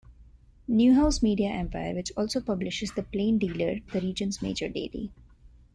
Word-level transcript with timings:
Newhouse 0.67 1.21
media 1.21 1.49
empire, 1.51 1.93
which 1.93 2.11
also 2.17 2.41
publishes 2.41 2.91
"The 2.91 3.03
Plain 3.03 3.37
Dealer", 3.37 3.81
the 3.93 4.01
region's 4.01 4.41
major 4.41 4.67
daily. 4.67 5.11